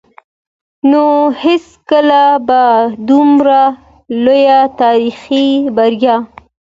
نو 0.91 1.03
هېڅکله 1.43 2.23
به 2.47 2.61
دومره 3.09 3.61
لويه 4.23 4.59
تاريخي 4.81 5.47
بريا 5.75 6.15